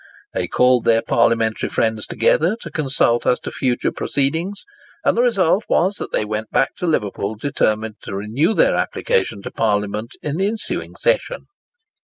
[0.33, 4.63] They called their parliamentary friends together to consult as to future proceedings;
[5.05, 9.43] and the result was that they went back to Liverpool determined to renew their application
[9.43, 11.45] to Parliament in the ensuing session.